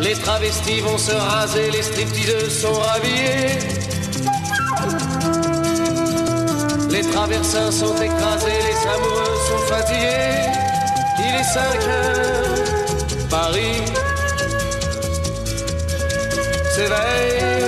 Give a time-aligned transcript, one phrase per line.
[0.00, 3.58] Les travestis vont se raser, les stripteaseuses sont rhabillés.
[6.90, 10.50] Les traversins sont écrasés, les amoureux sont fatigués.
[11.18, 13.82] Il est 5 heures, Paris
[16.74, 17.58] s'éveille.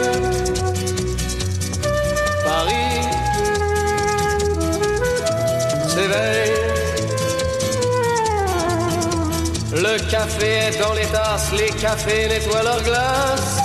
[2.44, 3.00] Paris
[5.88, 6.49] s'éveille.
[9.92, 13.56] Le café est dans les tasses, les cafés nettoient leurs glaces.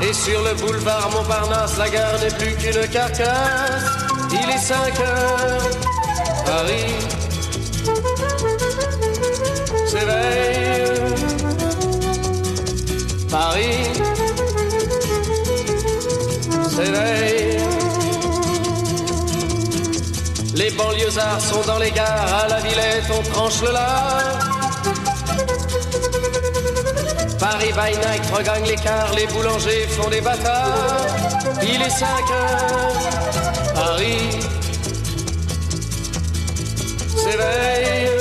[0.00, 3.82] Et sur le boulevard Montparnasse, la gare n'est plus qu'une carcasse.
[4.30, 5.68] Il est 5 heures,
[6.46, 6.94] Paris
[9.88, 10.84] s'éveille.
[13.28, 14.00] Paris
[16.70, 17.53] s'éveille.
[20.74, 24.38] Banlieusards sont dans les gares, à la Villette on tranche le lard.
[27.38, 31.06] Paris by night regagne l'écart, les boulangers font des bâtards.
[31.62, 34.38] Il est 5 heures, Paris
[37.16, 38.13] s'éveille.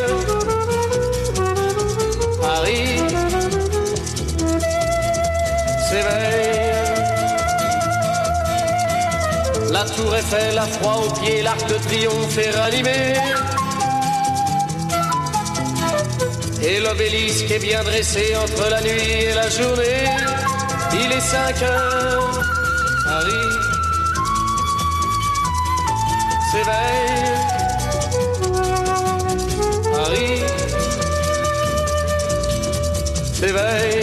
[9.83, 13.15] La tour Eiffel a froid aux pieds, l'arc de triomphe est ranimé.
[16.61, 20.05] Et l'obélisque est bien dressé entre la nuit et la journée.
[20.93, 22.41] Il est 5 heures,
[23.03, 23.49] Paris
[26.53, 27.33] s'éveille.
[29.91, 30.43] Paris
[33.33, 34.02] s'éveille.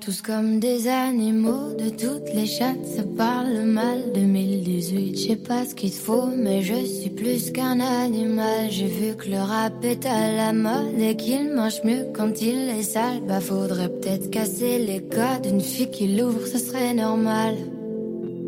[0.00, 4.12] Tous comme des animaux, de toutes les chattes, ça parle mal.
[4.14, 8.70] 2018, je sais pas ce qu'il faut, mais je suis plus qu'un animal.
[8.70, 12.70] J'ai vu que le rap est à la mode et qu'il mange mieux quand il
[12.70, 13.20] est sale.
[13.28, 17.54] Bah faudrait peut-être casser les codes, une fille qui l'ouvre, ce serait normal.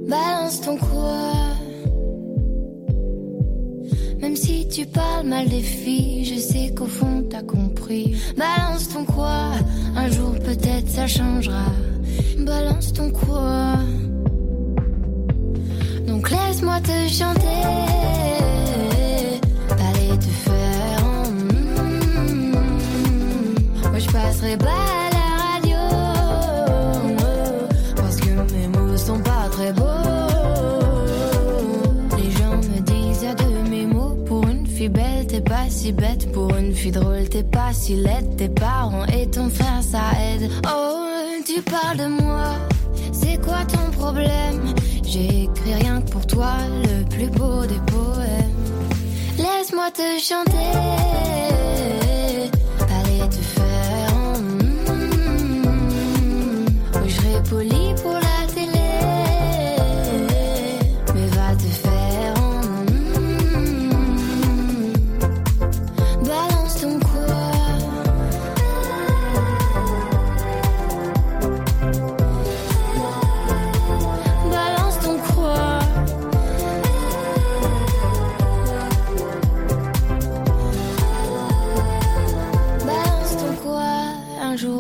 [0.09, 1.33] Balance ton quoi?
[4.21, 7.74] Même si tu parles mal des filles, je sais qu'au fond t'as compris.
[8.37, 9.53] Balance ton quoi
[9.95, 11.67] Un jour peut-être ça changera.
[12.39, 13.75] Balance ton quoi
[16.07, 17.63] Donc laisse-moi te chanter.
[19.71, 21.05] Aller te faire.
[23.91, 25.04] Moi je passerai pas
[35.85, 36.33] si bête.
[36.33, 38.37] Pour une fille drôle, t'es pas si laide.
[38.39, 40.51] Tes parents et ton frère, ça aide.
[40.67, 41.07] Oh,
[41.45, 42.55] tu parles de moi,
[43.13, 44.75] c'est quoi ton problème?
[45.07, 46.53] J'ai écrit rien que pour toi,
[46.85, 48.65] le plus beau des poèmes.
[49.37, 51.54] Laisse-moi te chanter.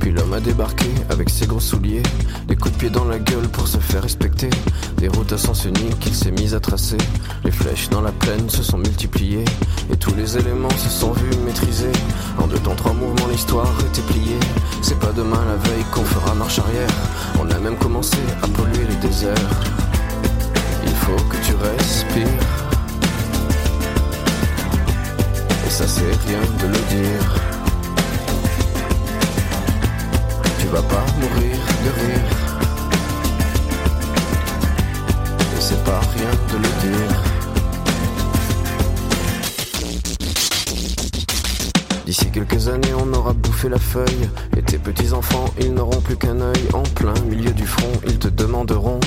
[0.00, 2.02] Puis l'homme a débarqué avec ses gros souliers,
[2.46, 4.50] des coups de pied dans la gueule pour se faire respecter.
[4.98, 6.98] Des routes à sens unique qu'il s'est mis à tracer.
[7.42, 9.46] Les flèches dans la plaine se sont multipliées
[9.90, 11.92] et tous les éléments se sont vus maîtrisés.
[12.38, 14.38] En deux temps, trois mouvements, l'histoire était pliée.
[14.82, 16.90] C'est pas demain la veille qu'on fera marche arrière.
[17.40, 19.50] On a même commencé à polluer les déserts.
[20.84, 22.26] Il faut que tu respires.
[25.66, 27.53] Et ça c'est rien de le dire.
[30.74, 32.24] Vas pas mourir de rire.
[35.56, 37.12] Et c'est pas rien de le dire.
[42.06, 44.28] D'ici quelques années, on aura bouffé la feuille.
[44.56, 46.68] Et tes petits-enfants, ils n'auront plus qu'un œil.
[46.72, 48.98] En plein milieu du front, ils te demanderont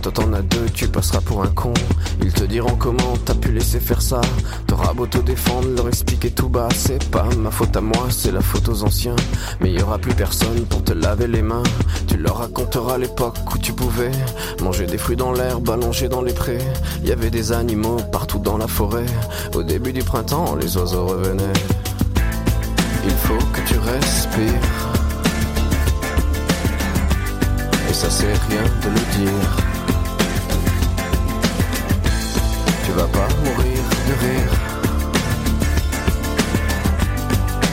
[0.00, 1.74] toi t'en as deux, tu passeras pour un con.
[2.22, 4.20] Ils te diront comment t'as pu laisser faire ça.
[4.66, 6.68] T'auras beau te défendre, leur expliquer tout bas.
[6.74, 9.16] C'est pas ma faute à moi, c'est la faute aux anciens.
[9.60, 11.62] Mais y aura plus personne pour te laver les mains.
[12.06, 14.10] Tu leur raconteras l'époque où tu pouvais
[14.62, 16.64] manger des fruits dans l'herbe, allonger dans les prés.
[17.04, 19.06] Y avait des animaux partout dans la forêt.
[19.54, 21.52] Au début du printemps, les oiseaux revenaient.
[23.04, 24.48] Il faut que tu respires.
[27.88, 29.69] Et ça c'est rien de le dire.
[33.00, 34.52] Vas pas mourir de rire.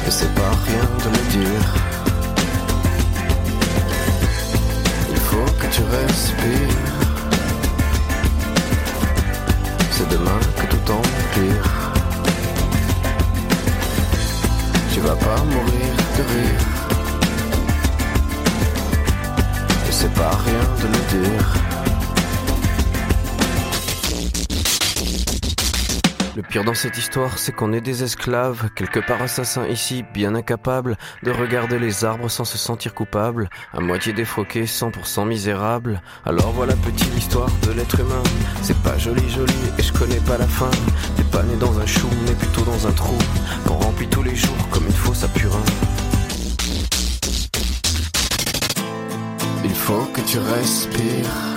[0.07, 1.65] Et c'est pas rien de le dire.
[5.09, 6.93] Il faut que tu respires.
[9.91, 11.69] C'est demain que tout empire.
[14.93, 16.63] Tu vas pas mourir de rire.
[19.89, 21.66] Et c'est pas rien de le dire.
[26.37, 30.35] Le pire dans cette histoire, c'est qu'on est des esclaves, quelque part assassins ici, bien
[30.35, 35.99] incapables de regarder les arbres sans se sentir coupables, à moitié défroqués, 100% misérables.
[36.27, 38.21] Alors voilà petite l'histoire de l'être humain.
[38.61, 40.69] C'est pas joli joli et je connais pas la fin.
[41.15, 43.17] T'es pas né dans un chou, mais plutôt dans un trou,
[43.65, 45.65] qu'on remplit tous les jours comme une fosse à purin.
[49.63, 51.56] Il faut que tu respires.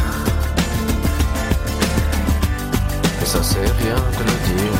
[3.31, 4.77] Ça c'est rien de le dire.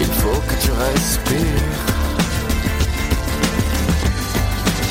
[0.00, 1.78] Il faut que tu respires.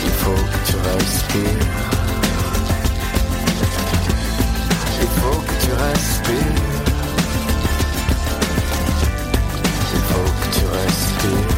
[0.06, 1.68] Il faut que tu respires.
[5.02, 6.62] Il faut que tu respires.
[9.96, 11.53] Il faut que tu respires.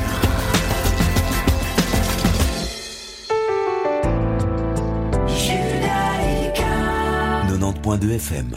[7.96, 8.56] 90.2 FM.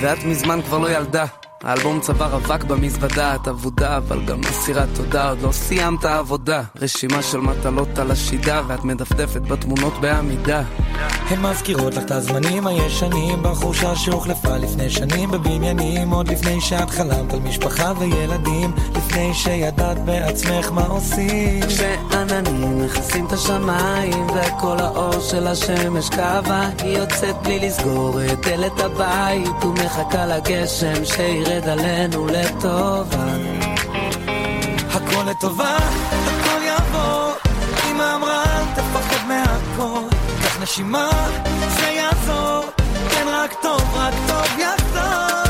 [0.00, 1.24] ואת מזמן כבר לא ילדה.
[1.62, 6.62] האלבום צוואר אבק במזוודה, את אבודה, אבל גם אסירת תודה, עוד לא סיימת עבודה.
[6.76, 10.62] רשימה של מטלות על השידה, ואת מדפדפת בתמונות בעמידה.
[11.30, 17.32] הן מזכירות לך את הזמנים הישנים בחורשה שהוחלפה לפני שנים בבניינים עוד לפני שאת חלמת
[17.32, 21.60] על משפחה וילדים לפני שידעת בעצמך מה עושים.
[21.68, 28.80] כשעננים מכסים את השמיים וכל האור של השמש קבע היא יוצאת בלי לסגור את דלת
[28.80, 33.26] הבית ומחכה לגשם שירד עלינו לטובה.
[34.90, 35.78] הכל לטובה,
[40.64, 41.10] נשימה,
[41.68, 42.64] זה יעזור.
[43.10, 45.43] כן רק טוב, רק טוב יחזור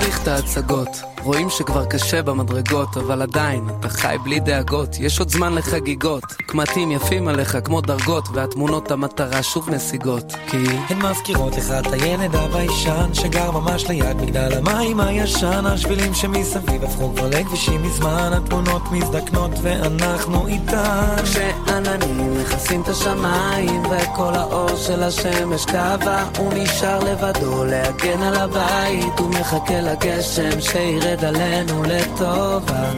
[0.00, 0.88] צריך את ההצגות,
[1.22, 6.24] רואים שכבר קשה במדרגות, אבל עדיין, אתה חי בלי דאגות, יש עוד זמן לחגיגות.
[6.46, 10.32] קמטים יפים עליך כמו דרגות, והתמונות המטרה שוב נסיגות.
[10.46, 10.56] כי
[10.88, 17.12] הן מזכירות לך את הילד הביישן שגר ממש ליד מגדל המים הישן השבילים שמסביב הפכו
[17.16, 21.24] כבר לכבישים מזמן התמונות מזדקנות ואנחנו איתן
[21.66, 29.18] שעננים מכסים את השמיים וכל האור של השמש קבע הוא נשאר לבדו להגן על הבית
[29.18, 32.90] הוא מחכה לגשם שירד עלינו לטובה.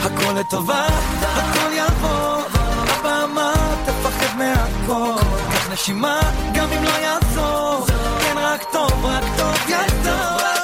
[0.00, 0.86] הכל לטובה,
[1.22, 3.52] הכל יעבור הבמה
[3.84, 5.22] תפחד מהכל.
[5.52, 6.20] קח נשימה
[6.54, 7.86] גם אם לא יעזור
[8.20, 10.57] כן רק טוב, רק טוב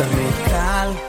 [0.00, 0.26] יעזור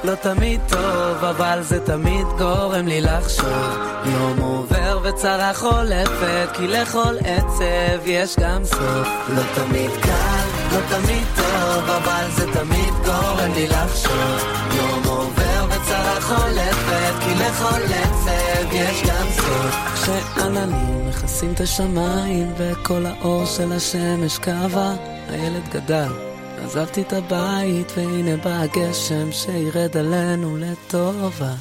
[0.04, 3.78] לא תמיד טוב, אבל זה תמיד גורם לי לחשוב.
[4.06, 9.08] יום עובר וצרה חולפת, כי לכל עצב יש גם סוף.
[9.36, 14.44] לא תמיד קל, לא תמיד טוב, אבל זה תמיד גורם לי לחשוב.
[14.78, 19.76] יום עובר וצרה חולפת, כי לכל עצב יש גם סוף.
[19.94, 24.92] כשעננים מכסים את השמיים, וכל האור של השמש קבע,
[25.30, 26.37] הילד גדל.
[26.68, 31.54] עזבתי את הבית והנה בא הגשם שירד עלינו לטובה.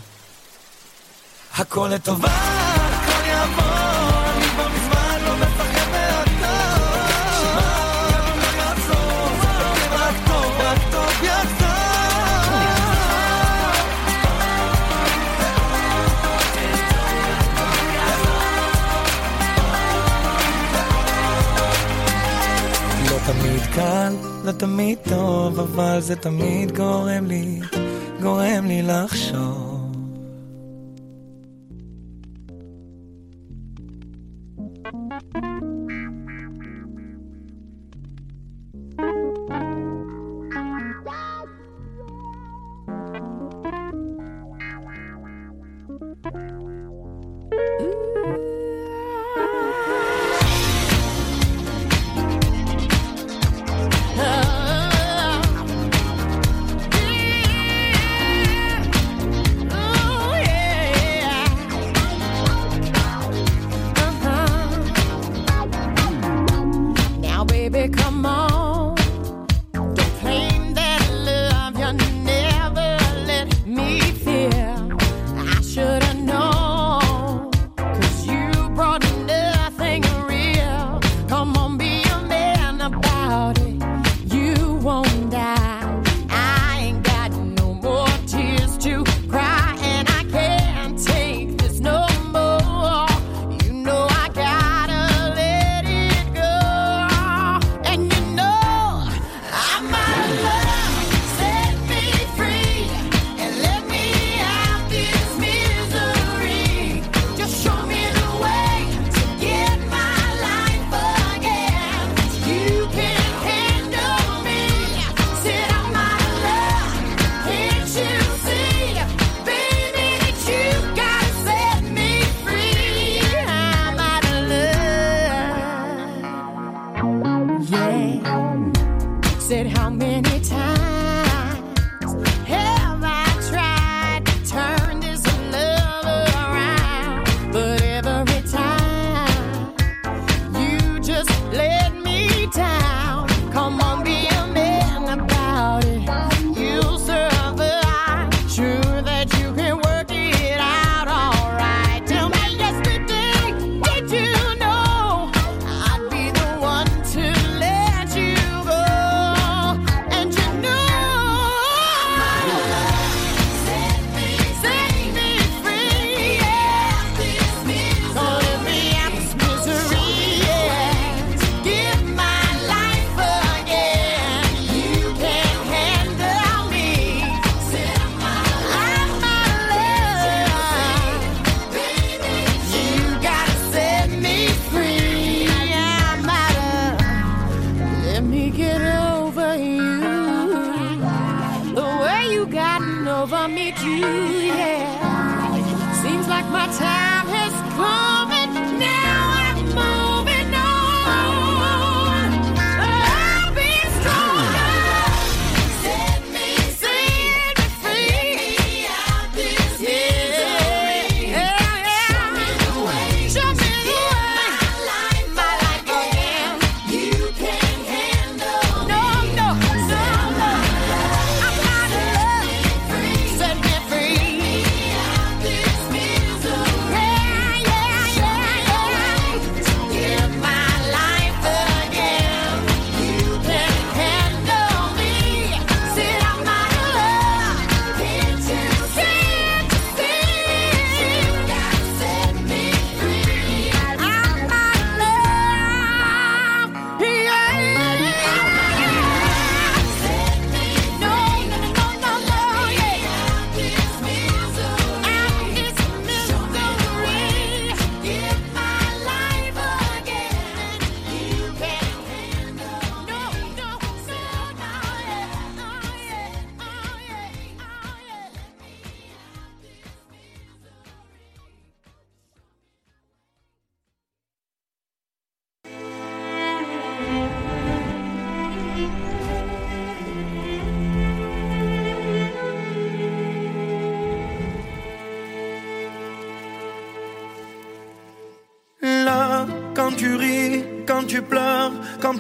[1.57, 3.86] הכל לטובה, הכל יעבור,
[24.47, 27.61] לא תמיד טוב, אבל זה תמיד גורם לי,
[28.23, 29.76] גורם לי לחשוב.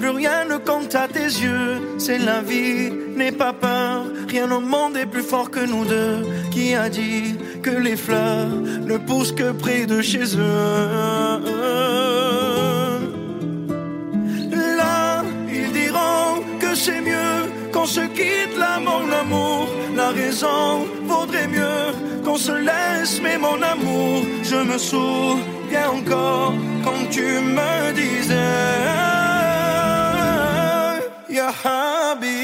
[0.06, 1.80] Plus rien ne compte à tes yeux.
[1.98, 6.18] C'est la vie, n'aie pas peur, rien au monde est plus fort que nous deux.
[6.52, 8.54] Qui a dit que les fleurs
[8.90, 11.40] ne poussent que près de chez eux?
[14.80, 15.24] Là,
[15.58, 17.36] ils diront que c'est mieux
[17.72, 19.68] qu'on se quitte là, mon amour.
[19.96, 21.84] La raison vaudrait mieux
[22.24, 29.15] qu'on se laisse, mais mon amour, je me souviens encore quand tu me disais,
[31.36, 32.35] Ya Habibi,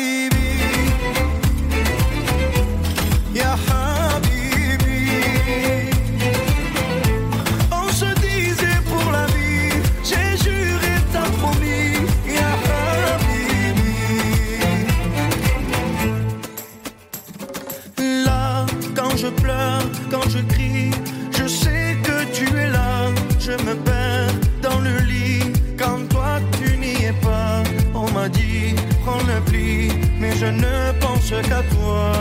[31.40, 32.12] qu'à toi.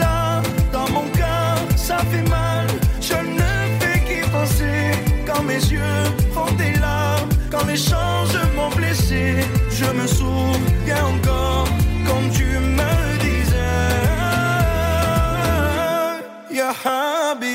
[0.00, 2.66] Là, dans mon cœur, ça fait mal.
[3.00, 4.78] Je ne fais qu'y penser
[5.26, 9.24] quand mes yeux font des larmes, quand les changements blessé.
[9.70, 11.68] Je me souviens encore
[12.06, 12.46] quand tu
[12.78, 12.92] me
[13.24, 13.92] disais,
[16.58, 17.53] Ya Habibi,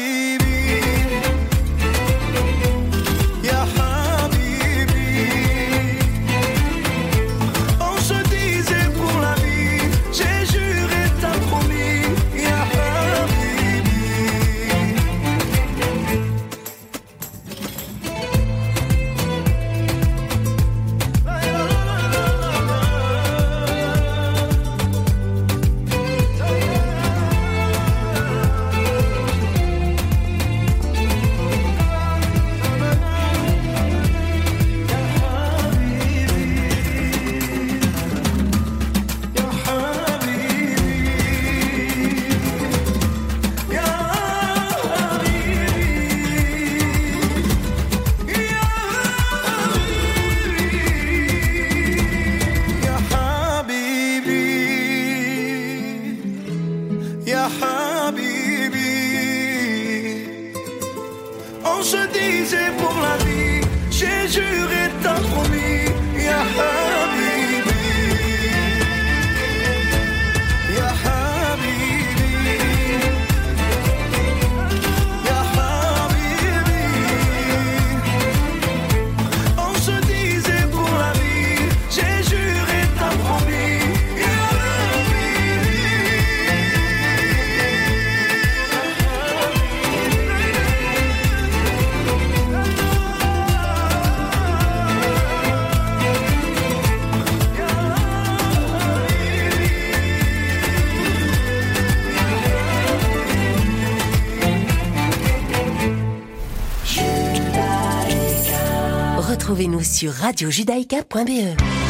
[109.90, 111.89] sur radiojudaïka.be.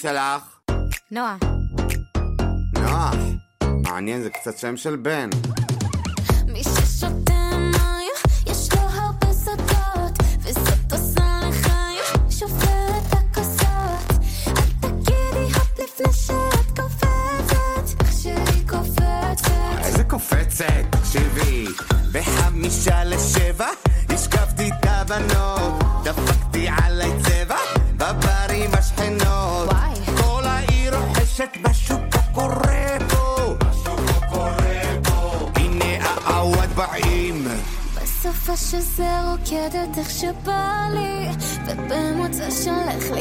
[0.00, 0.58] שלך?
[1.10, 1.36] נועה.
[2.74, 3.14] נוח.
[3.82, 5.30] מעניין, זה קצת שם של בן.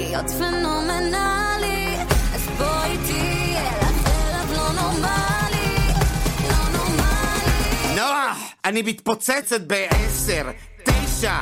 [0.10, 1.98] להיות פנומנלי.
[2.36, 5.88] אז בואי תהיה לך ערב לא נורמלי,
[6.50, 7.96] לא נורמלי.
[7.96, 10.48] נוח, אני מתפוצצת בעשר,
[10.84, 11.38] תשע,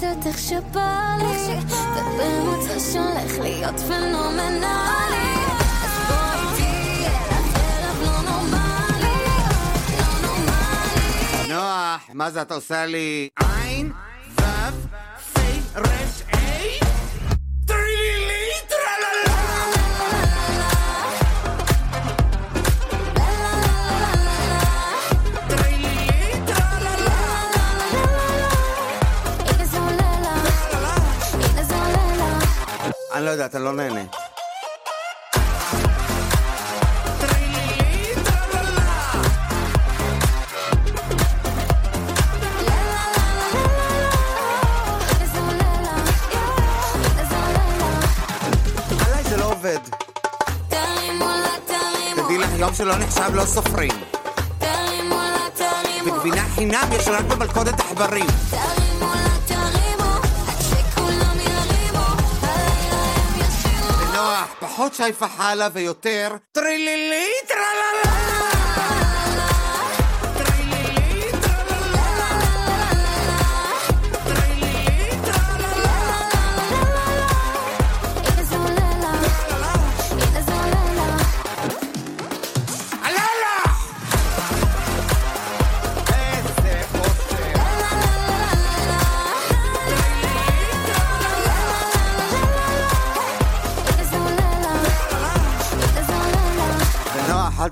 [0.00, 1.58] רוקדת איך שבא לי,
[1.96, 4.66] ובמוצא שהולך להיות פנומנלי.
[5.84, 9.16] אז בואי תהיה לך ערב לא נורמלי,
[9.98, 11.48] לא נורמלי.
[11.48, 13.28] נוח, מה זה אתה עושה לי?
[13.38, 13.92] עין,
[33.40, 33.48] לה,
[50.68, 51.26] תרימו,
[52.14, 53.92] תדעי לך, יום שלא נחשב לא סופרים.
[56.06, 58.26] וגבינה חינם יש רק במלכודת עכברים.
[64.80, 67.89] פחות שייפה חלה ויותר טרילילי טרלה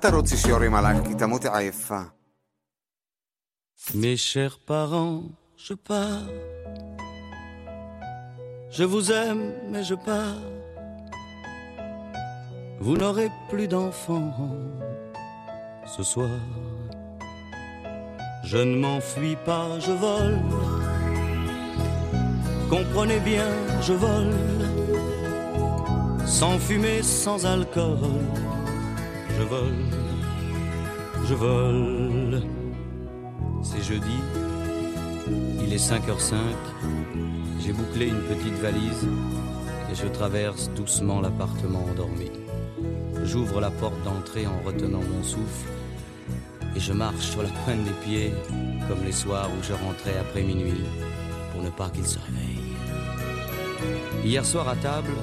[0.08, 2.02] תרוצי שיורים עלייך, כי תמותי עייפה.
[3.90, 5.22] Mes chers parents,
[5.58, 6.30] je pars.
[8.78, 10.44] Je vous aime, mais je pars.
[12.80, 14.32] Vous n'aurez plus d'enfants
[15.96, 16.40] ce soir.
[18.52, 20.40] Je ne m'enfuis pas, je vole.
[22.74, 23.52] Comprenez bien,
[23.88, 24.36] je vole.
[26.26, 28.00] Sans fumée, sans alcool.
[29.39, 29.85] je vole,
[31.25, 32.43] je vole.
[33.63, 34.19] C'est jeudi,
[35.63, 36.35] il est 5h05,
[37.61, 39.07] j'ai bouclé une petite valise
[39.93, 42.33] et je traverse doucement l'appartement endormi.
[43.23, 45.71] J'ouvre la porte d'entrée en retenant mon souffle
[46.75, 48.33] et je marche sur la pointe des pieds
[48.89, 50.85] comme les soirs où je rentrais après minuit
[51.53, 52.59] pour ne pas qu'il se réveille.
[54.25, 55.15] Hier soir à table,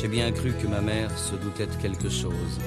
[0.00, 2.58] j'ai bien cru que ma mère se doutait de quelque chose.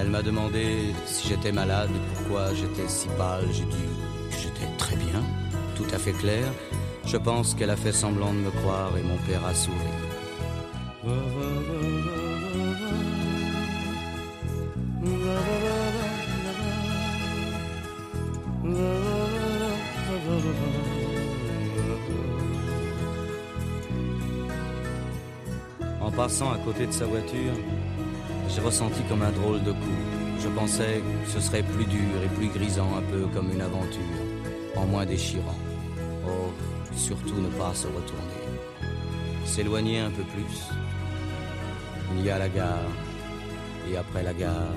[0.00, 3.46] Elle m'a demandé si j'étais malade et pourquoi j'étais si pâle.
[3.50, 3.76] J'ai dit
[4.30, 5.20] que j'étais très bien,
[5.74, 6.44] tout à fait clair.
[7.04, 9.76] Je pense qu'elle a fait semblant de me croire et mon père a souri.
[26.00, 27.54] En passant à côté de sa voiture,
[28.48, 30.00] j'ai ressenti comme un drôle de coup.
[30.40, 34.18] Je pensais que ce serait plus dur et plus grisant, un peu comme une aventure,
[34.76, 35.58] en moins déchirant.
[36.26, 36.52] Oh,
[36.96, 38.42] surtout ne pas se retourner.
[39.44, 40.62] S'éloigner un peu plus.
[42.16, 42.90] Il y a la gare,
[43.90, 44.72] et après la gare,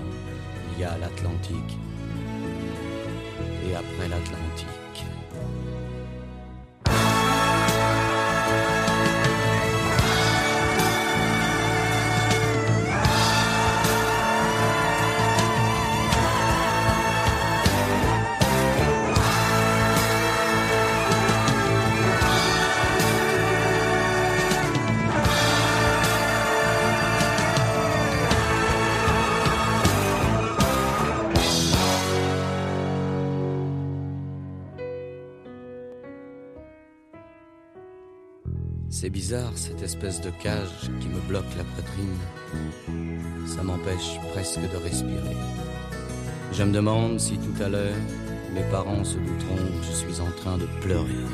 [0.73, 1.77] il y a l'Atlantique.
[3.67, 4.80] et après l'Atlantique.
[39.81, 42.19] Cette espèce de cage qui me bloque la poitrine.
[43.47, 45.35] Ça m'empêche presque de respirer.
[46.53, 47.95] Je me demande si tout à l'heure
[48.53, 51.25] mes parents se douteront que je suis en train de pleurer.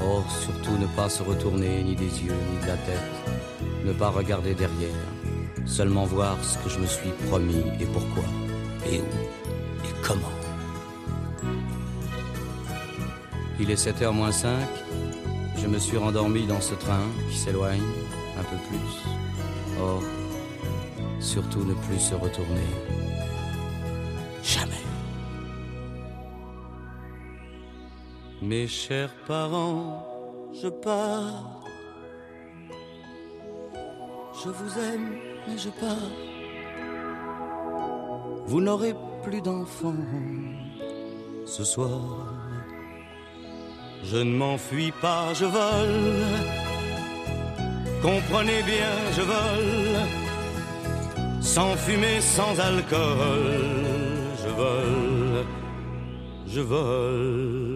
[0.00, 3.10] Oh, surtout ne pas se retourner ni des yeux ni de la tête.
[3.84, 5.08] Ne pas regarder derrière.
[5.66, 8.24] Seulement voir ce que je me suis promis et pourquoi.
[8.88, 9.86] Et où.
[9.86, 10.36] Et comment?
[13.58, 14.52] Il est 7h moins 5
[15.64, 17.80] je me suis rendormi dans ce train qui s'éloigne
[18.38, 19.80] un peu plus.
[19.80, 20.02] Or,
[21.20, 22.68] surtout ne plus se retourner.
[24.42, 24.84] Jamais.
[28.42, 30.06] Mes chers parents,
[30.52, 31.64] je pars.
[34.44, 35.14] Je vous aime,
[35.48, 36.12] mais je pars.
[38.44, 39.94] Vous n'aurez plus d'enfants
[41.46, 42.43] ce soir.
[44.10, 46.12] Je ne m'enfuis pas, je vole.
[48.02, 49.98] Comprenez bien, je vole.
[51.40, 53.64] Sans fumer, sans alcool.
[54.42, 55.44] Je vole,
[56.46, 57.73] je vole.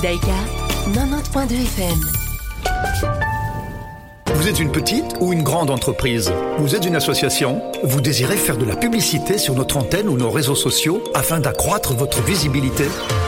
[0.00, 0.32] Judaïka
[0.94, 2.00] 90.2 FM.
[4.34, 6.32] Vous êtes une petite ou une grande entreprise?
[6.56, 7.60] Vous êtes une association?
[7.84, 11.92] Vous désirez faire de la publicité sur notre antenne ou nos réseaux sociaux afin d'accroître
[11.92, 12.84] votre visibilité?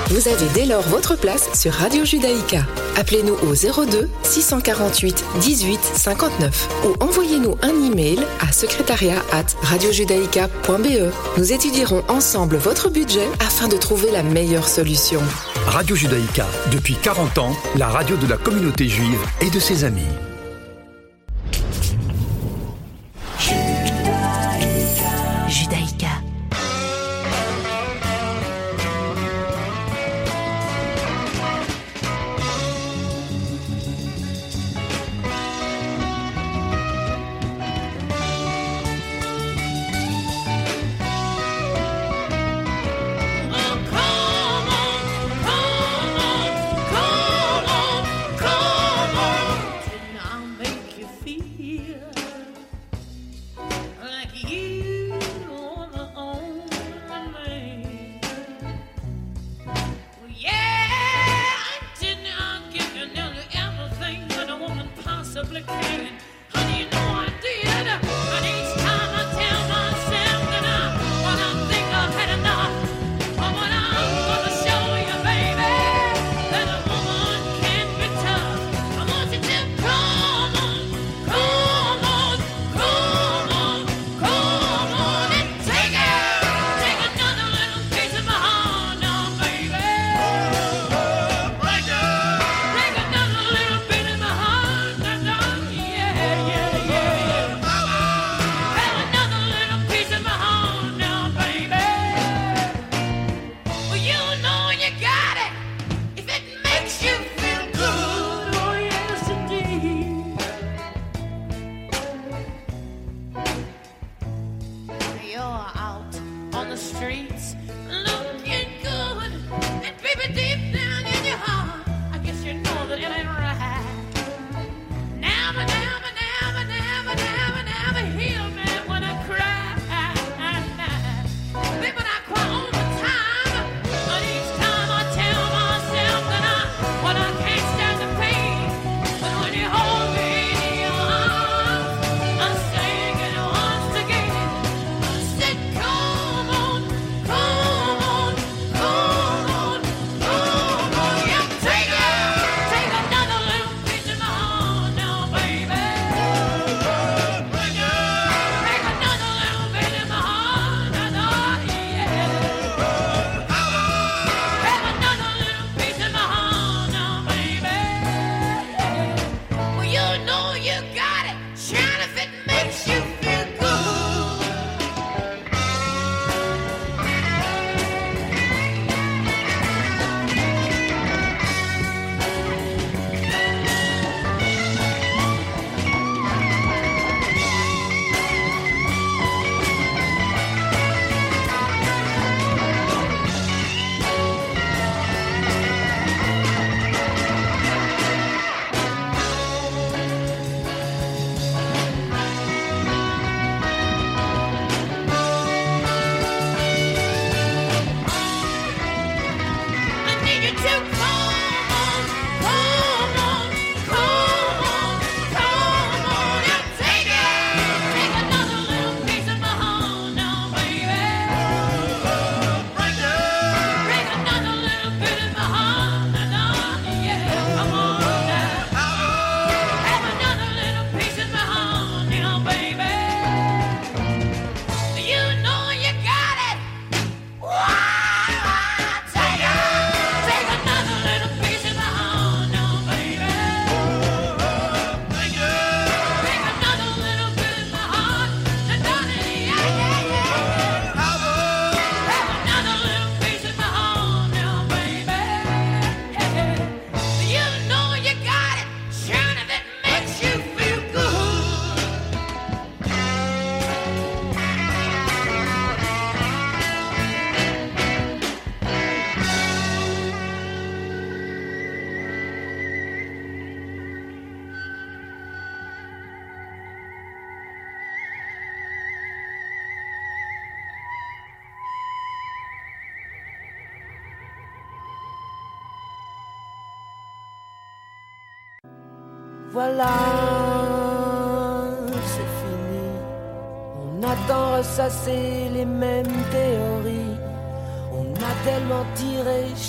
[0.07, 2.65] Vous avez dès lors votre place sur Radio Judaïka.
[2.97, 11.13] Appelez-nous au 02 648 18 59 ou envoyez-nous un email à secrétariat at radiojudaïka.be.
[11.37, 15.21] Nous étudierons ensemble votre budget afin de trouver la meilleure solution.
[15.67, 20.03] Radio Judaïka, depuis 40 ans, la radio de la communauté juive et de ses amis.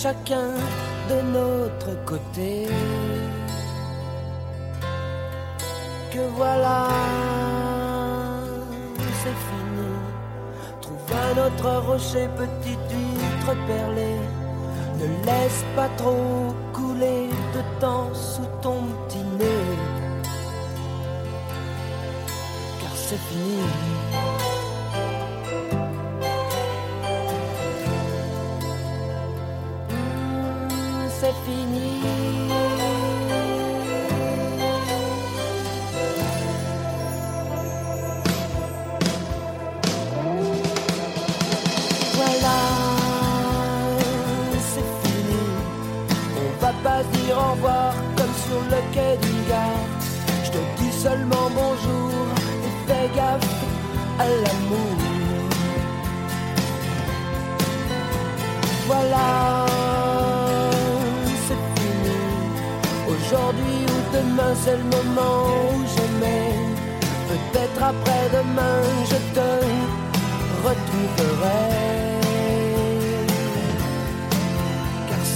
[0.03, 0.51] chacun
[1.09, 2.67] de notre côté.
[6.11, 6.87] Que voilà,
[9.21, 9.91] c'est fini.
[10.81, 14.19] Trouve un autre rocher, petite huître perlée.
[14.99, 19.69] Ne laisse pas trop couler de temps sous ton petit nez.
[22.81, 24.12] Car c'est fini.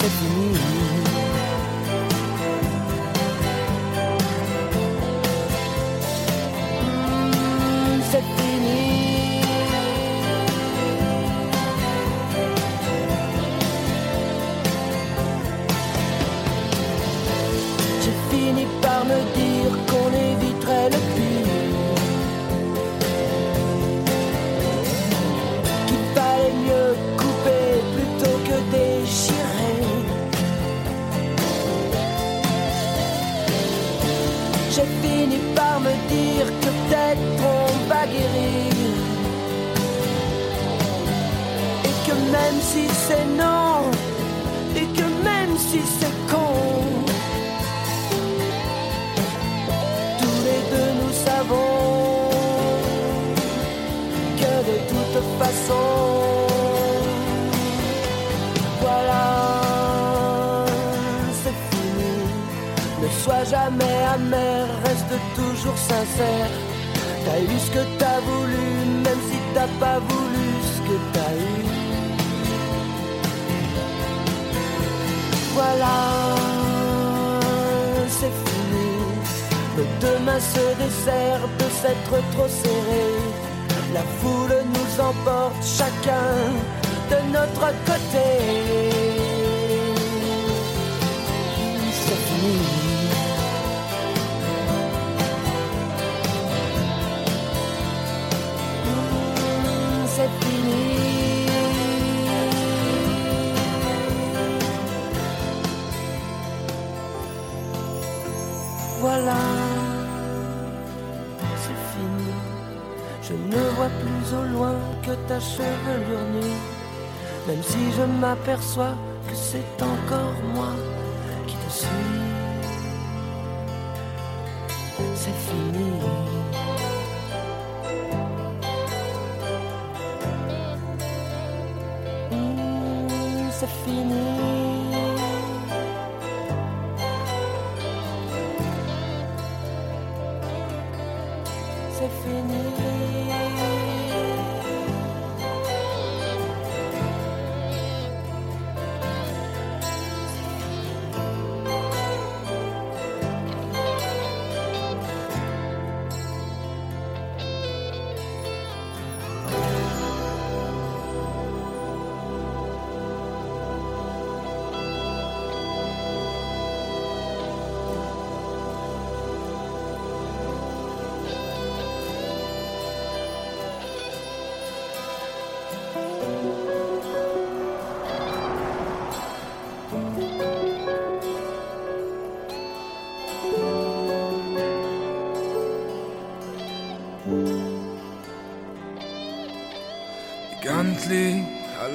[0.07, 0.76] if you need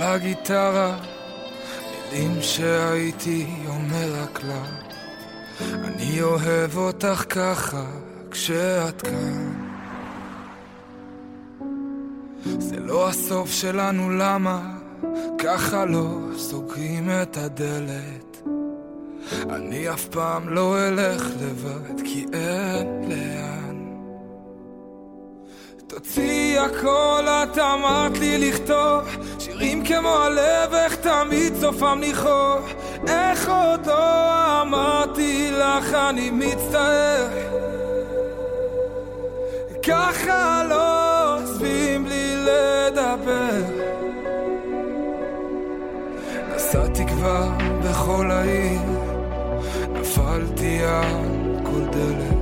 [0.03, 0.97] הגיטרה
[2.13, 4.65] מילים שהייתי אומר רק לה.
[5.61, 7.85] אני אוהב אותך ככה
[8.31, 9.53] כשאת כאן.
[12.59, 14.79] זה לא הסוף שלנו למה
[15.39, 18.43] ככה לא סוגרים את הדלת?
[19.51, 23.63] אני אף פעם לא אלך לבד כי אין לאן.
[25.87, 29.03] תוציאי הכל, את אמרת לי לכתוב
[29.63, 32.75] שירים כמו הלב, איך תמיד סופם לכאוב
[33.09, 33.49] איך
[33.87, 37.29] לא אמרתי לך אני מצטער.
[39.87, 43.63] ככה לא עוזבים בלי לדבר.
[46.55, 47.49] נסעתי כבר
[47.85, 48.81] בכל העיר
[49.93, 52.37] נפלתי על כל דלת.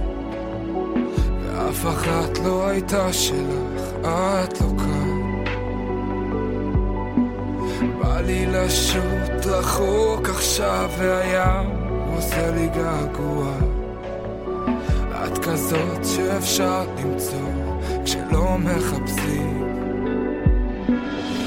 [1.42, 5.19] ואף אחת לא הייתה שלך, את לא כאן.
[7.80, 11.70] בא לי לשוט רחוק עכשיו, והים
[12.16, 13.52] עושה לי געגוע.
[15.24, 17.48] את כזאת שאפשר למצוא
[18.04, 19.66] כשלא מחפשים.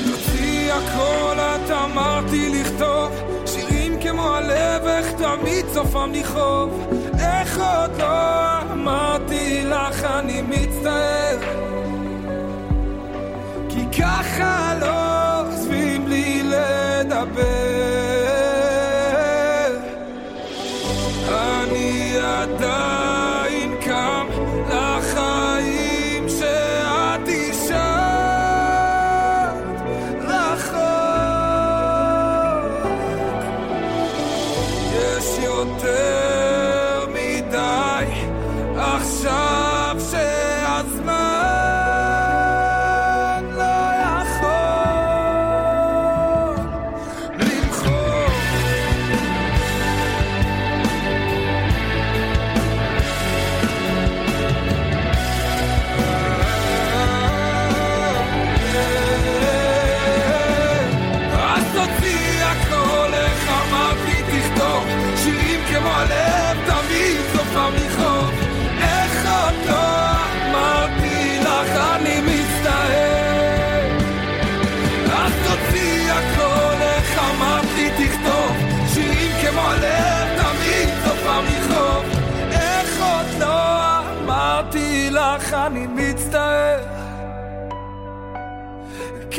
[0.06, 3.12] תוציאי הכל, את אמרתי לכתוב
[3.46, 6.88] שירים כמו הלב, איך תמיד סופם לכאוב.
[7.20, 11.38] איך עוד לא אמרתי לך אני מצטער
[13.70, 15.13] כי ככה לא
[17.24, 17.44] לדבר
[21.28, 23.03] אני עדיין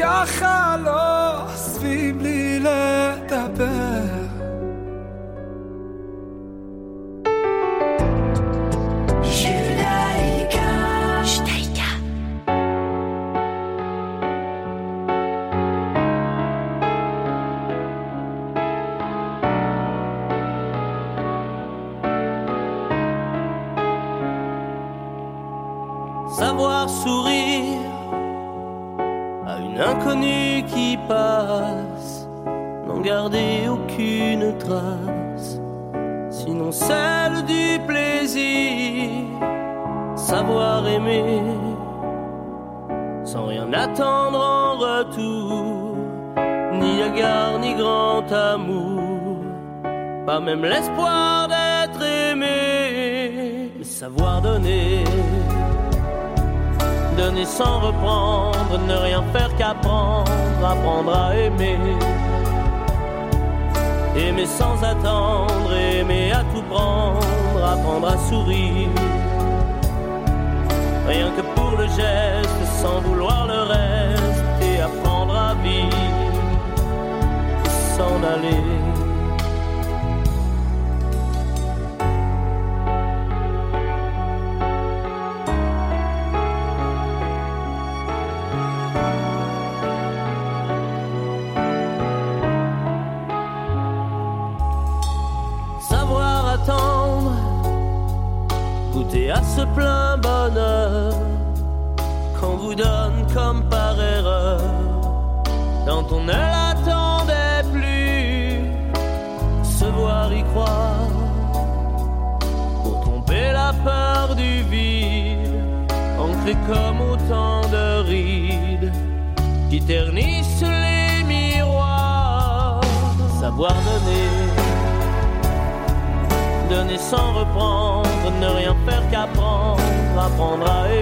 [0.05, 0.44] your.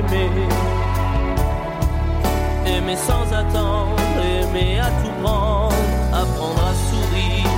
[0.09, 0.48] Aimer.
[2.66, 5.74] Aimer sans attendre, aimer à tout prendre,
[6.12, 7.50] apprendre à sourire.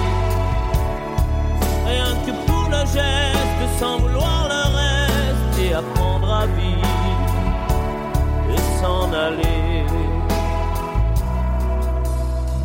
[1.86, 6.84] Rien que pour le geste, sans vouloir le reste, et apprendre à vivre
[8.51, 9.84] et s'en aller.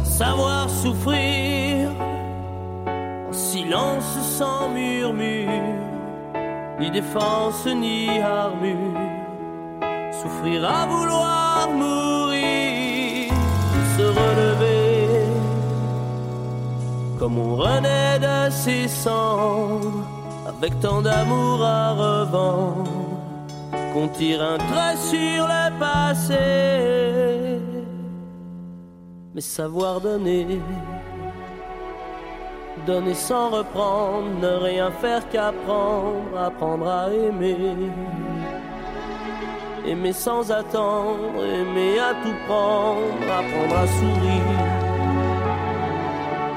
[0.03, 1.91] Savoir souffrir
[3.29, 5.49] en silence sans murmure,
[6.79, 9.08] ni défense ni armure.
[10.21, 13.31] Souffrir à vouloir mourir,
[13.95, 15.25] se relever,
[17.17, 20.03] comme on renaît de ses cendres,
[20.45, 22.89] avec tant d'amour à revendre,
[23.93, 27.61] qu'on tire un trait sur le passé,
[29.33, 30.59] mais savoir donner
[32.85, 37.77] donner sans reprendre, ne rien faire qu'apprendre, apprendre à aimer.
[39.89, 44.59] Aimer sans attendre, aimer à tout prendre, apprendre à sourire.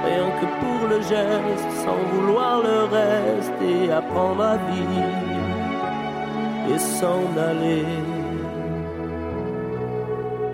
[0.05, 5.22] Rien que pour le geste, sans vouloir le reste, et apprendre à vivre
[6.74, 7.87] et s'en aller.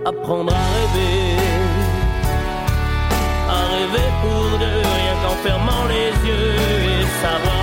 [0.04, 1.68] Apprendre à rêver
[3.48, 6.54] à rêver pour deux, rien qu'en fermant les yeux
[7.00, 7.57] et savoir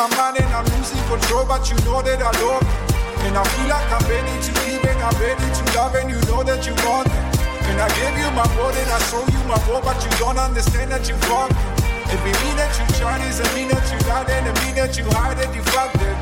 [0.00, 3.28] my man and I'm losing control, but you know that I love you.
[3.28, 6.16] And I feel like I'm ready to leave and I'm ready to love, and you
[6.24, 7.20] know that you want me.
[7.68, 10.38] And I gave you my word and I show you my word, but you don't
[10.38, 11.60] understand that you want me.
[12.08, 14.96] If it mean that you try, doesn't mean that you lie, and it mean that
[14.96, 16.16] you hide it, you fucked it,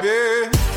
[0.00, 0.69] baby.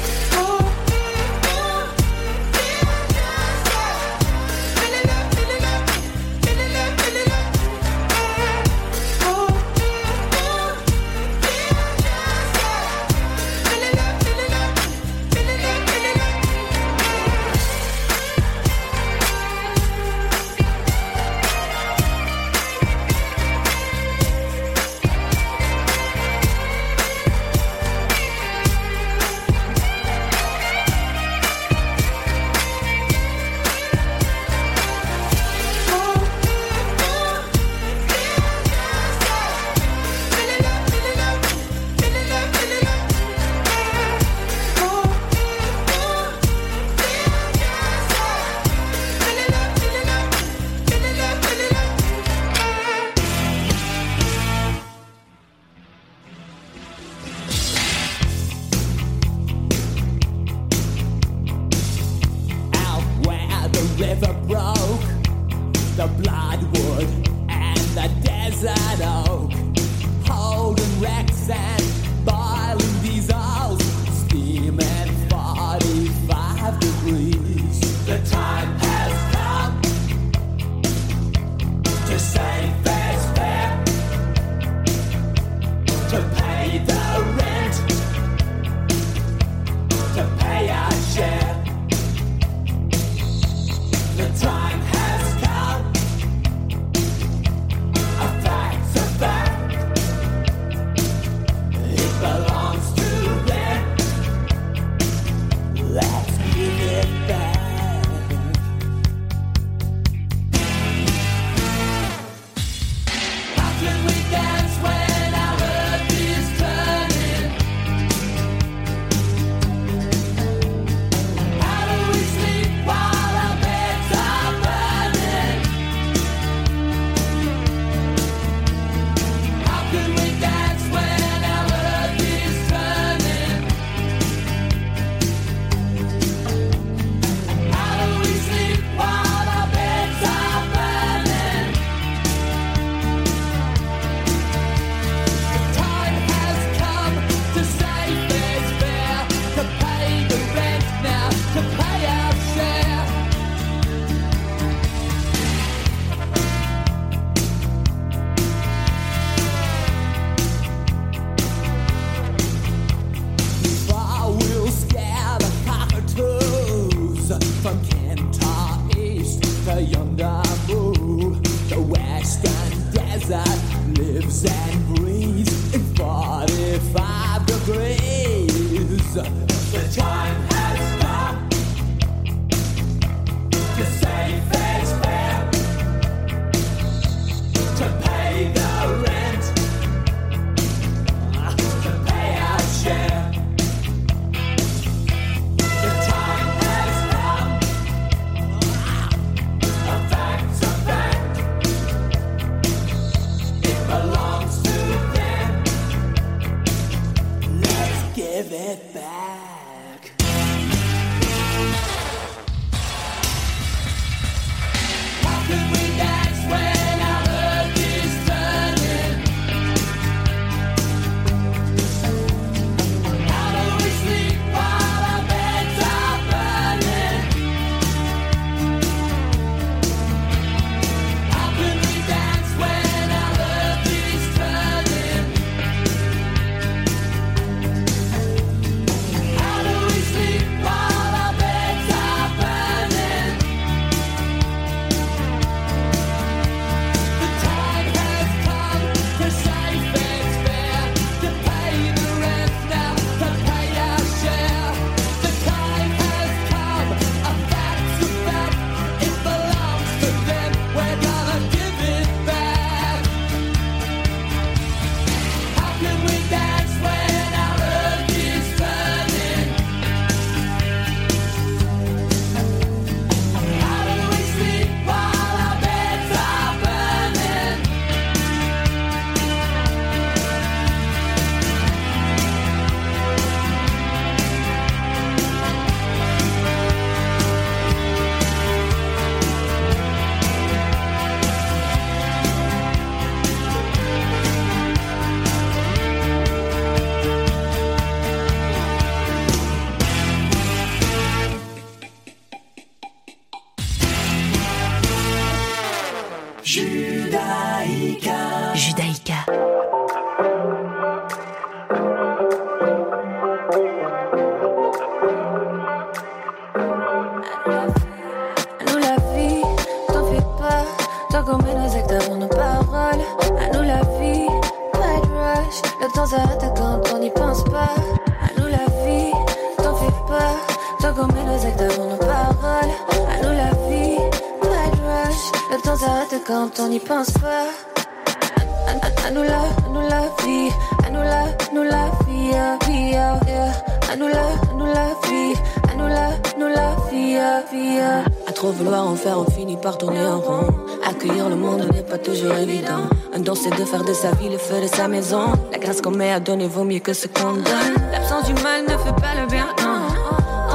[348.04, 348.14] Yeah.
[348.28, 350.48] À trop vouloir en faire, on finit par tourner en rond.
[350.90, 352.84] Accueillir le monde n'est pas toujours évident.
[353.14, 355.34] Un don, c'est de faire de sa vie le feu de sa maison.
[355.52, 357.76] La grâce qu'on met à donner vaut mieux que ce qu'on donne.
[357.92, 359.82] L'absence du mal ne fait pas le bien, non.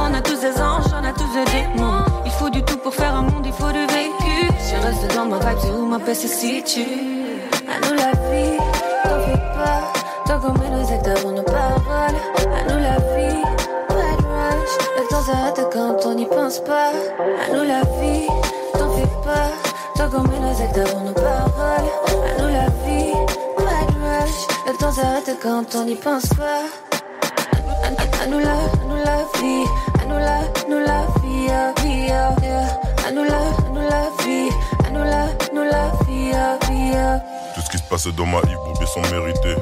[0.01, 2.03] On a tous des anges, on a tous des démons.
[2.25, 4.51] Il faut du tout pour faire un monde, il faut du vécu.
[4.69, 6.85] Je reste dans ma vibe, c'est où ma paix se situe?
[7.67, 8.57] À nous la vie,
[9.03, 9.93] t'en fais pas.
[10.25, 10.88] Tant qu'on met nos
[16.49, 16.91] pense pas.
[17.45, 18.25] À nous la vie,
[18.73, 19.51] t'en fais pas.
[19.95, 21.89] Tant qu'on met nos actes avant nos paroles.
[22.27, 23.13] À nous la vie,
[23.57, 24.47] Red Rush.
[24.67, 26.63] Le temps s'arrête quand on n'y pense pas.
[28.21, 29.65] À, nous la, à nous la vie,
[30.01, 32.35] à nous la, nous la vie, yeah, vie, yeah.
[33.07, 33.41] À nous la,
[33.73, 34.49] nous la vie,
[34.85, 37.21] à nous la, nous la vie, yeah, vie.
[37.55, 39.55] Tout ce qui se passe dans ma vie pour bien s'en mériter.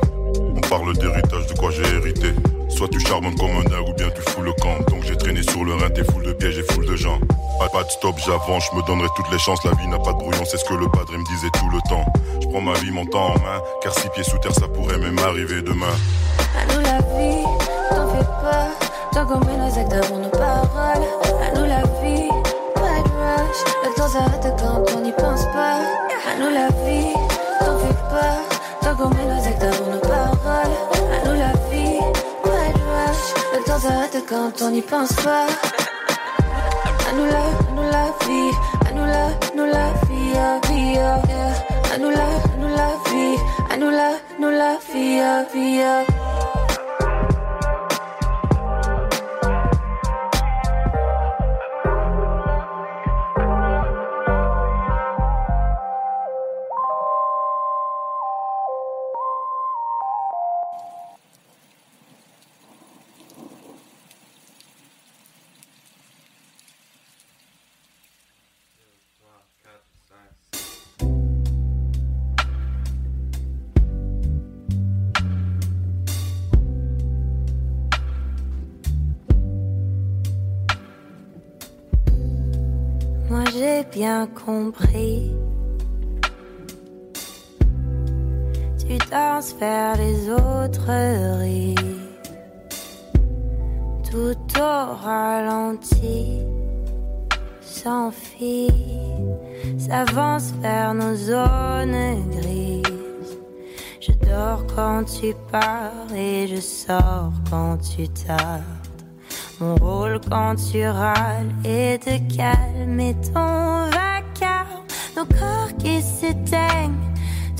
[0.56, 2.34] On parle d'héritage, de quoi j'ai hérité.
[2.78, 4.78] Soit tu charbonnes comme un dingue ou bien tu fous le camp.
[4.92, 7.18] Donc j'ai traîné sur le rein, t'es full de pièges et full de gens.
[7.58, 9.64] Pas, pas de stop, j'avance, je me donnerai toutes les chances.
[9.66, 11.80] La vie n'a pas de brouillon, c'est ce que le padre me disait tout le
[11.90, 12.06] temps.
[12.40, 13.60] Je prends ma vie, mon temps en main.
[13.82, 15.88] Car six pieds sous terre, ça pourrait même arriver demain.
[16.56, 17.44] À nous la vie,
[17.90, 19.26] t'en fais pas.
[19.26, 21.04] Qu'on met nos actes avant nos paroles.
[21.44, 22.30] À nous la vie,
[22.76, 23.62] Red Rush.
[23.84, 25.82] Le temps s'arrête quand on n'y pense pas.
[26.30, 27.12] À nous la vie,
[27.60, 28.38] t'en fais pas.
[28.98, 29.87] Qu'on met nos actes avant
[34.28, 35.46] Quand on n'y pense pas.
[37.08, 38.52] À nous la, à nous la vie,
[38.88, 41.94] à nous la, à nous la vie, yeah, vie, yeah, yeah.
[41.94, 43.38] À nous la, à nous la vie,
[43.70, 46.27] à nous la, à nous la vie, yeah, vie,
[83.98, 85.32] bien compris.
[88.78, 90.94] Tu danses vers les autres
[91.40, 91.76] rires.
[94.10, 96.42] Tout au ralenti
[97.60, 98.70] s'enfuit,
[99.80, 103.34] s'avance vers nos zones grises.
[104.00, 108.77] Je dors quand tu pars et je sors quand tu tardes.
[109.60, 114.84] Mon rôle quand tu râles est de calmer ton vacarme.
[115.16, 116.94] Nos corps qui s'éteignent.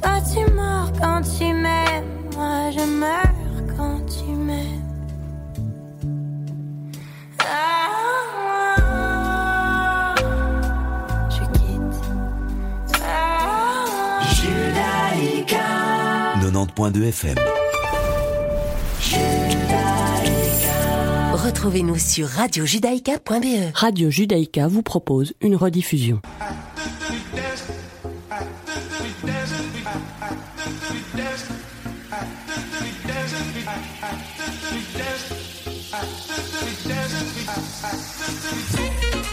[0.02, 2.06] Toi tu mords quand tu m'aimes.
[2.36, 4.84] Moi je meurs quand tu m'aimes.
[7.40, 7.86] Ah,
[11.32, 12.02] je quitte.
[13.04, 15.66] Ah, Judaïka
[16.42, 17.57] 90.2 FM.
[21.48, 23.72] Retrouvez-nous sur radiojudaïka.be.
[23.74, 26.20] Radio Judaïka vous propose une rediffusion.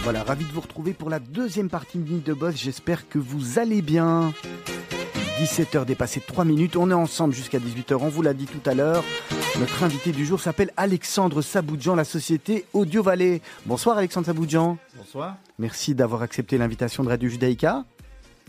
[0.05, 2.55] Voilà, ravi de vous retrouver pour la deuxième partie de Nuit de Boss.
[2.55, 4.33] J'espère que vous allez bien.
[5.41, 6.77] 17h dépassé de 3 minutes.
[6.77, 7.97] On est ensemble jusqu'à 18h.
[8.01, 9.03] On vous l'a dit tout à l'heure.
[9.61, 13.41] Notre invité du jour s'appelle Alexandre Saboudjan, la société Audio Valley.
[13.67, 14.79] Bonsoir Alexandre Saboudjan.
[14.97, 15.37] Bonsoir.
[15.61, 17.85] Merci d'avoir accepté l'invitation de Radio Judaïka.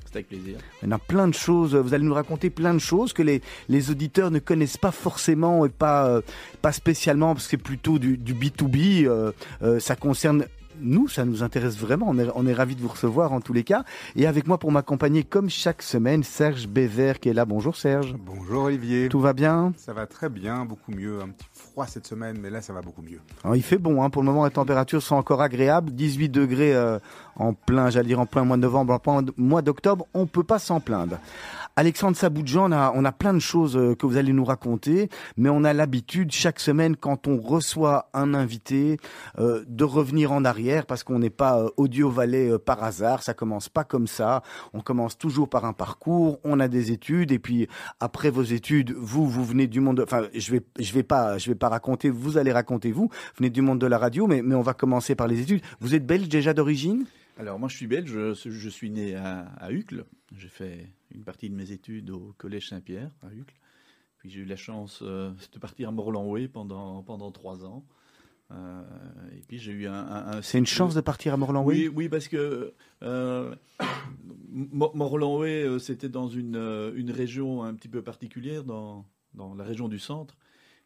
[0.05, 0.57] C'est avec plaisir.
[0.81, 1.75] Il y en a plein de choses.
[1.75, 5.65] Vous allez nous raconter plein de choses que les, les auditeurs ne connaissent pas forcément
[5.65, 6.21] et pas, euh,
[6.63, 9.05] pas spécialement parce que c'est plutôt du, du B2B.
[9.05, 9.31] euh,
[9.61, 10.45] euh, ça concerne
[10.81, 12.07] nous, ça nous intéresse vraiment.
[12.09, 13.83] On est, on est ravis de vous recevoir en tous les cas.
[14.15, 17.45] Et avec moi pour m'accompagner comme chaque semaine, Serge Bévert qui est là.
[17.45, 18.15] Bonjour Serge.
[18.17, 19.09] Bonjour Olivier.
[19.09, 19.73] Tout va bien?
[19.77, 21.21] Ça va très bien, beaucoup mieux.
[21.21, 23.19] Un petit froid cette semaine, mais là ça va beaucoup mieux.
[23.43, 24.09] Alors, il fait bon, hein.
[24.09, 26.99] pour le moment les températures sont encore agréables, 18 degrés euh,
[27.35, 30.43] en plein, j'allais dire en plein mois de novembre, en plein mois d'octobre, on peut
[30.43, 31.17] pas s'en plaindre.
[31.77, 35.09] Alexandre Saboudjan, on a, on a plein de choses euh, que vous allez nous raconter,
[35.35, 38.95] mais on a l'habitude chaque semaine, quand on reçoit un invité,
[39.39, 43.23] euh, de revenir en arrière parce qu'on n'est pas euh, audio valet euh, par hasard.
[43.23, 44.41] Ça commence pas comme ça.
[44.73, 46.39] On commence toujours par un parcours.
[46.45, 47.67] On a des études et puis
[47.99, 49.97] après vos études, vous, vous venez du monde.
[49.97, 52.09] de- Enfin, je vais, je vais pas, je vais pas raconter.
[52.09, 53.09] Vous allez raconter vous.
[53.37, 55.61] Venez du monde de la radio, mais, mais on va commencer par les études.
[55.81, 57.03] Vous êtes belge déjà d'origine?
[57.37, 60.05] Alors moi je suis belge, je suis né à, à Uccle.
[60.37, 63.55] J'ai fait une partie de mes études au Collège Saint-Pierre à Uccle.
[64.19, 67.85] Puis j'ai eu la chance euh, de partir à Morlanway pendant, pendant trois ans.
[68.51, 68.83] Euh,
[69.35, 69.93] et puis j'ai eu un...
[69.93, 71.75] un- un C'est une chance de partir à Morlanway?
[71.75, 73.55] Oui, oui, parce que euh,
[74.51, 76.55] Mo- Morlanway, euh, c'était dans une,
[76.95, 80.35] une région un petit peu particulière, dans, dans la région du centre.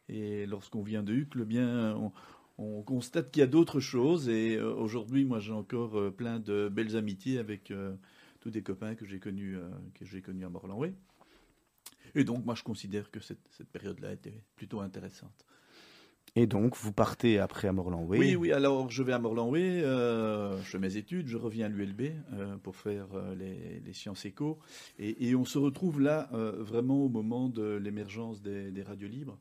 [0.08, 2.12] Et lorsqu'on vient de Uccle, bien, on,
[2.58, 4.28] on constate qu'il y a d'autres choses.
[4.28, 7.72] Et aujourd'hui, moi, j'ai encore plein de belles amitiés avec
[8.40, 10.94] tous des copains que j'ai connus, euh, que j'ai connus à Morlanway.
[12.14, 15.46] Et donc, moi, je considère que cette, cette période-là était plutôt intéressante.
[16.36, 18.18] Et donc, vous partez après à Morlanway.
[18.18, 21.68] Oui, oui, alors je vais à Morlanway, euh, je fais mes études, je reviens à
[21.68, 24.60] l'ULB euh, pour faire euh, les, les sciences éco.
[24.98, 29.38] Et, et on se retrouve là vraiment au moment de l'émergence des, des radios libres.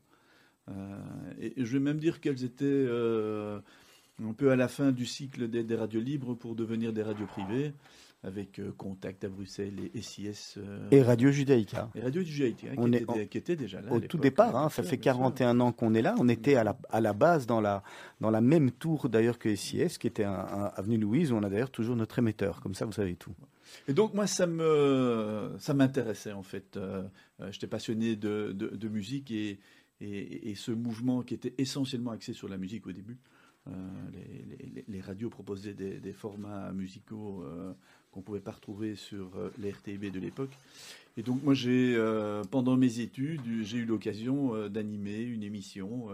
[1.40, 5.48] Et, et je vais même dire qu'elles étaient un peu à la fin du cycle
[5.48, 7.74] des, des radios libres pour devenir des radios privées,
[8.22, 10.56] avec euh, Contact à Bruxelles et SIS.
[10.58, 11.90] euh, Et Radio Judaïka.
[11.96, 13.92] Et Radio Judaïka, hein, qui, On est était, qui déjà là.
[13.94, 15.22] Au tout départ, hein, hein, ça fait bien sûr.
[15.22, 16.16] 41 ans qu'on est là.
[16.20, 17.82] On était à la, à la base dans la,
[18.20, 21.44] dans la même tour d'ailleurs que SIS, qui était un, un avenue Louise, où on
[21.44, 22.60] a d'ailleurs toujours notre émetteur.
[22.62, 23.34] Comme ça, vous savez tout.
[23.88, 26.76] Et donc moi, ça me, ça m'intéressait en fait.
[26.76, 27.04] Euh,
[27.40, 29.60] euh, J'étais passionné de, de, de musique et,
[30.02, 33.18] et, et ce mouvement qui était essentiellement axé sur la musique au début.
[33.68, 33.72] Euh,
[34.12, 37.74] les, les- les radios proposaient des, des formats musicaux euh,
[38.12, 40.52] qu'on pouvait pas retrouver sur euh, les RTB de l'époque.
[41.18, 46.10] Et donc moi, j'ai, euh, pendant mes études, j'ai eu l'occasion euh, d'animer une émission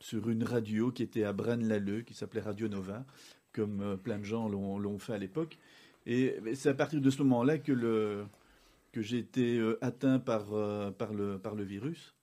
[0.00, 3.04] sur une radio qui était à Braine-l'Alleud, qui s'appelait Radio Nova,
[3.52, 5.58] comme plein de gens l'ont fait à l'époque.
[6.06, 8.26] Et c'est à partir de ce moment-là que,
[8.94, 12.14] j'ai été atteint par, le, virus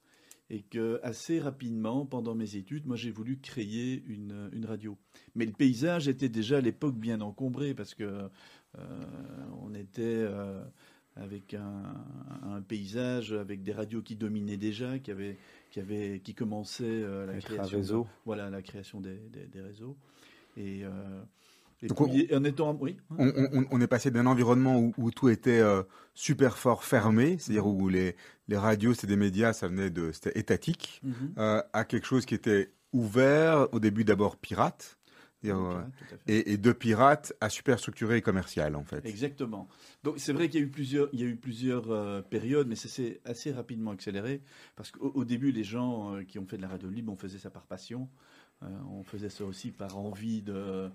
[0.51, 4.97] et que assez rapidement, pendant mes études, moi j'ai voulu créer une, radio.
[5.33, 8.29] Mais le paysage était déjà à l'époque bien encombré parce que
[9.61, 10.63] on était euh,
[11.15, 11.83] avec un,
[12.43, 15.37] un paysage, avec des radios qui dominaient déjà, qui avaient,
[15.69, 18.07] qui avaient, qui commençaient euh, la création, réseau.
[18.25, 19.97] voilà, la création des, des- des réseaux.
[20.57, 20.89] Et, euh,
[21.81, 22.97] et Donc, puis, en étant, oui.
[23.17, 27.37] On, on- on est passé d'un environnement où, où tout était euh, super fort fermé,
[27.39, 28.15] c'est-à-dire où les,
[28.47, 31.33] les radios, c'était des médias, ça venait de, c'était étatique, Mhm.
[31.37, 34.97] euh, à quelque chose qui était ouvert, au début d'abord pirate,
[36.27, 39.05] et, et de pirate à super structuré et commercial en fait.
[39.05, 39.67] Exactement.
[40.03, 42.67] Donc c'est vrai qu'il y a eu plusieurs, il y a eu plusieurs euh, périodes,
[42.67, 44.41] mais ça s'est assez rapidement accéléré
[44.75, 47.17] parce qu'au au début, les gens euh, qui ont fait de la radio libre, on
[47.17, 48.07] faisait ça par passion,
[48.63, 50.91] Euh, on faisait ça aussi par envie de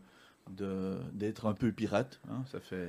[1.12, 2.20] d'être un peu pirate.
[2.30, 2.44] hein.
[2.53, 2.88] ça fait,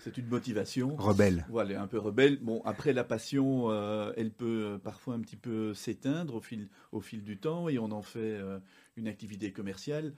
[0.00, 0.96] c'est une motivation.
[0.96, 1.44] Rebelle.
[1.50, 2.38] Voilà, un peu rebelle.
[2.40, 7.00] Bon, après la passion, euh, elle peut parfois un petit peu s'éteindre au fil au
[7.02, 8.58] fil du temps et on en fait euh,
[8.96, 10.14] une activité commerciale.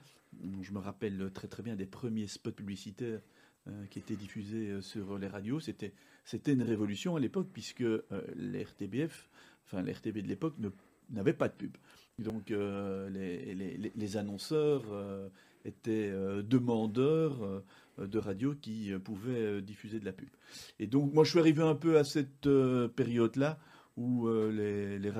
[0.61, 3.21] Je me rappelle très très bien des premiers spots publicitaires
[3.67, 5.59] euh, qui étaient diffusés euh, sur les radios.
[5.59, 5.93] C'était
[6.53, 8.01] une révolution à l'époque puisque euh,
[8.35, 9.29] les RTBF,
[9.65, 10.55] enfin les RTB de l'époque
[11.09, 11.75] n'avaient pas de pub.
[12.19, 13.53] Donc euh, les,
[13.95, 14.83] les- annonceurs
[15.65, 16.11] étaient
[16.43, 17.63] demandeurs
[17.97, 20.29] de radio qui pouvaient diffuser de la pub.
[20.79, 23.59] Et donc moi je suis arrivé un peu à cette euh, période-là
[23.97, 25.09] où les, les